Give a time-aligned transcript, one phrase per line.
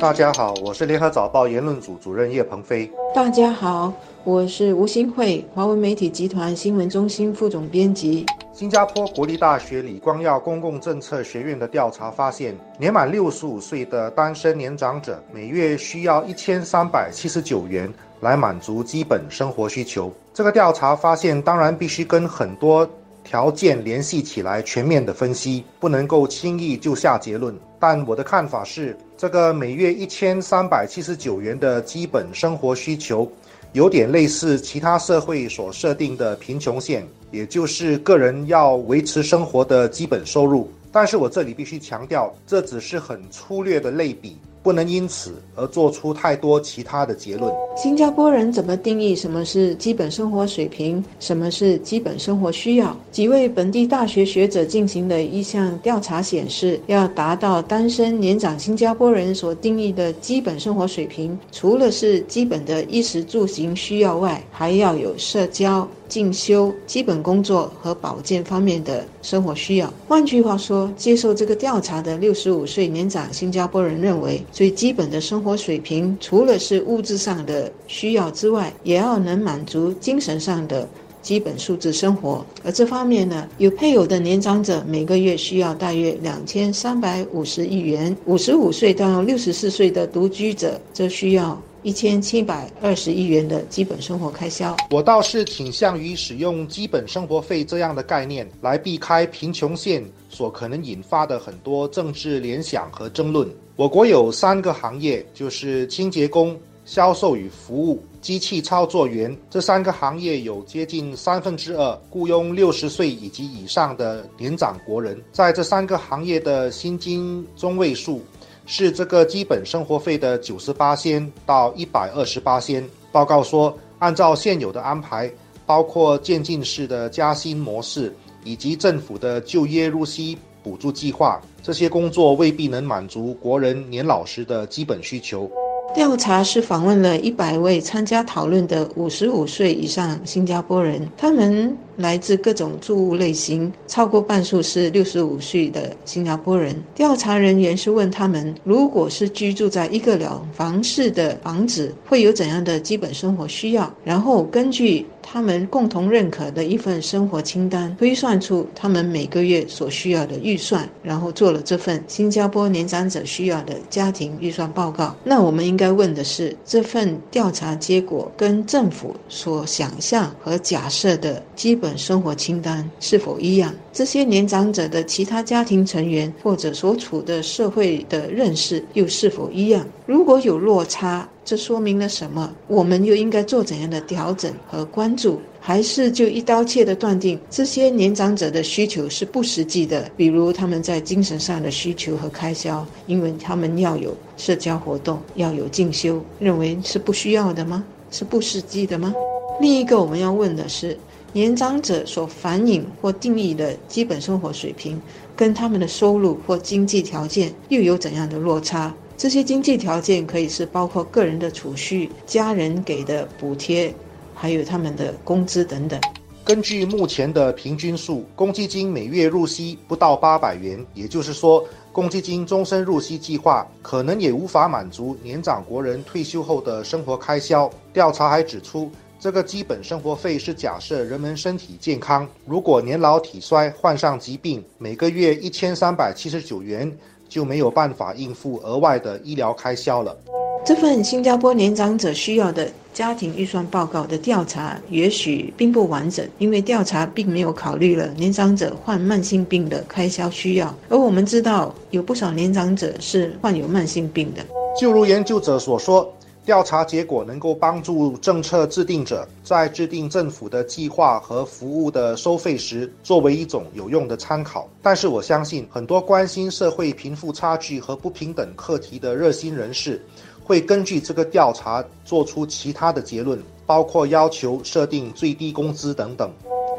[0.00, 2.90] 大家好，我是联合早报言论组主任叶鹏飞。
[3.14, 3.92] 大家好，
[4.24, 8.26] 我是吴新慧，华文媒体集团新闻中心副总编辑。
[8.52, 20.12] 新加坡国立大学李光耀公共政策学院的调查发现，年满六十五岁的单身年长者每月需要一千三百七十九元来满足基本生活需求。
[20.34, 22.88] 这个调查发现，当然必须跟很多。
[23.24, 27.52] 条件联系起来，全面的分析，不能够轻易就下结论。
[27.80, 33.28] 但我的看法是，这个每月一千三百七十九元的基本生活需求，
[33.72, 40.70] 有点类似其他社会所设定的贫穷线，也就是个人要维持生活的基本收入。
[40.92, 44.38] 但是我这里必须强调，这只是很粗略的类比。
[44.64, 47.52] 不能因此而做出太多其他的结论。
[47.76, 52.96] 新加坡人怎么定义什么是基本生活水平，什么是基本生活需要？
[53.12, 65.86] 几位本地大学学者进行的一项调查显示，要达到单身年长新加坡人所定义的基本生活水平，除了是基本的衣食住行需要外，还要有社交。
[66.08, 69.92] 进修、基本工作和保健方面的生活需要。
[70.06, 80.88] 换句话说，接受这个调查的六十五岁年长新加坡人认为，最基本的生活水平除了是物质上的需要之外，也要能满足精神上的
[81.24, 82.46] 基本数字生活。
[82.62, 91.60] 而这方面呢，有配偶的年长者每个月需要大约两千三百五十亿元；五十五岁到六十四岁的独居者则需要。
[91.84, 103.46] 一千七百二十亿元的基本生活开销，我倒是倾向于使用基本生活费这样的概念来避开贫穷线所可能引发的很多政治联想和争论。
[103.76, 109.36] 我国有三个行业，就是清洁工、销售与服务、机器操作员。
[109.50, 118.20] 这三个行业有接近三分之二雇佣六十岁以及以上的年长国人，在这三个行业的薪金中位数。
[118.66, 122.82] 是这个基本生活费的九十八仙到一百二十八仙。
[123.12, 125.30] 报告说，按照现有的安排，
[125.66, 128.10] 包括渐进式的加薪模式
[128.42, 135.50] 以及政府的就业入息补助计划，这些工作未必能满足国人年老时的基本需求。
[135.94, 146.74] 调查是访问了一百位参加讨论的五十五岁以上新加坡人，他们来自各种住屋类型，超过半数是六十五岁的新加坡人。
[146.96, 153.88] 调查人员是问他们，如果是居住在一个两房式的房子，会有怎样的基本生活需要？
[154.02, 165.16] 然后根据他们共同认可的一份生活清单，推算出他们每个月所需要的预算，然后做了这份新加坡年长者需要的家庭预算报告。
[165.24, 165.94] 那我们应该。
[165.94, 173.72] 问的是，这份调查结果跟政府所想象和假设的基本生活清单是否一样？
[173.92, 179.86] 这些年长者的其他家庭成员或者所处的社会的认识又是否一样？
[180.04, 182.50] 如果有落差，这说明了什么？
[182.66, 185.40] 我们又应该做怎样的调整和关注？
[185.60, 190.10] 还是就一刀切的断定这些年长者的需求是不实际的？
[190.16, 197.84] 比如他们在精神上的需求和开销，因为他们要有社交活动，要有进修，认为是不需要的吗？
[198.10, 199.14] 是不实际的吗？
[199.60, 200.98] 另一个我们要问的是，
[201.32, 205.00] 年长者所反映或定义的基本生活水平，
[205.34, 208.94] 跟他们的收入或经济条件又有怎样的落差？
[209.16, 213.94] 这些经济条件可以是包括个人的储蓄、家人给的补贴。
[214.36, 215.98] 还有他们的工资等等。
[216.44, 227.70] 根据目前的平均数，公积金每月入息不到八百元，也就是说，公积金终身入息计划可能也无法满足年长国人退休后的生活开销。
[227.92, 236.92] 调查还指出，这个基本生活费是假设人们身体健康，如果年老体衰、患上疾病，每个月一千三百七十九元
[237.28, 240.16] 就没有办法应付额外的医疗开销了。
[240.64, 250.74] 这份新加坡年长者需要的家庭预算报告的调查也许并不完整，因为调查并没有考虑了年长者患慢性病的开销需要。
[250.88, 254.42] 而我们知道，有不少年长者是患有慢性病的。
[254.80, 256.10] 就如研究者所说，
[256.44, 264.68] 调查结果能够帮助政策制定者在制定政府的计划和服务的收费时，作为一种有用的参考。
[264.82, 270.00] 但是我相信，很多关心社会贫富差距和不平等课题的热心人士。
[270.42, 276.30] 会根据这个调查做出其他的结论，包括要求设定最低工资等等。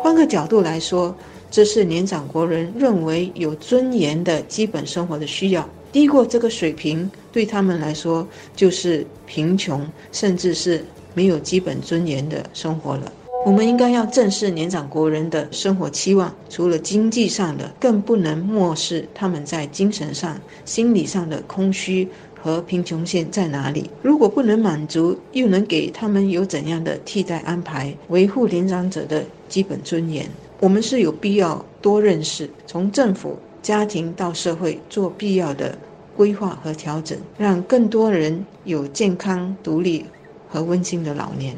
[0.00, 1.12] 换个角度来说，
[1.50, 13.12] 这是年长国人认为有尊严的基本生活的需要，低过这个水平对他们来说就是贫穷，甚至是没有基本尊严的生活了。
[13.46, 22.06] 我们应该要正视年长国人的生活期望，除了经济上的，更不能漠视他们在精神上、心理上的空虚
[22.42, 23.88] 和贫穷线在哪里。
[24.02, 30.28] 如果不能满足，又能给他们有怎样的替代安排，维护年长者的基本尊严？
[30.60, 35.78] 我们是有必要多认识，从政府、家庭到社会做必要的
[36.16, 40.04] 规划和调整，让更多人有健康、独立
[40.48, 41.56] 和温馨的老年。